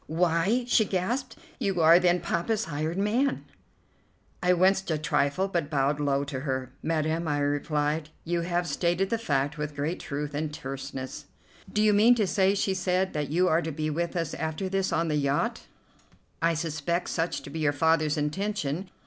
"Why!" 0.07 0.65
she 0.67 0.83
gasped, 0.83 1.35
"you 1.59 1.79
are, 1.79 1.99
then, 1.99 2.21
Poppa's 2.21 2.65
hired 2.65 2.97
man?" 2.97 3.45
I 4.41 4.51
winced 4.51 4.89
a 4.89 4.97
trifle, 4.97 5.47
but 5.47 5.69
bowed 5.69 5.99
low 5.99 6.23
to 6.23 6.39
her. 6.39 6.71
"Madam," 6.81 7.27
I 7.27 7.37
replied, 7.37 8.09
"you 8.23 8.41
have 8.41 8.65
stated 8.65 9.11
the 9.11 9.19
fact 9.19 9.59
with 9.59 9.75
great 9.75 9.99
truth 9.99 10.33
and 10.33 10.51
terseness." 10.51 11.25
"Do 11.71 11.83
you 11.83 11.93
mean 11.93 12.15
to 12.15 12.25
say," 12.25 12.55
she 12.55 12.73
said, 12.73 13.13
"that 13.13 13.29
you 13.29 13.47
are 13.47 13.61
to 13.61 13.71
be 13.71 13.91
with 13.91 14.15
us 14.15 14.33
after 14.33 14.67
this 14.67 14.91
on 14.91 15.07
the 15.07 15.17
yacht?" 15.17 15.67
"I 16.41 16.55
suspect 16.55 17.09
such 17.11 17.41
to 17.43 17.51
be 17.51 17.59
your 17.59 17.71
father's 17.71 18.17
intention." 18.17 18.89